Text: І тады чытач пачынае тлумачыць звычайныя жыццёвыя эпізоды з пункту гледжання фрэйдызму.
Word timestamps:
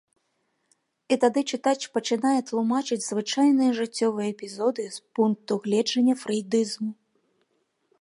І 1.15 1.17
тады 1.23 1.43
чытач 1.57 1.81
пачынае 1.97 2.39
тлумачыць 2.49 2.99
звычайныя 3.11 3.71
жыццёвыя 3.83 4.27
эпізоды 4.33 4.83
з 4.99 5.07
пункту 5.21 5.53
гледжання 5.67 6.15
фрэйдызму. 6.27 6.91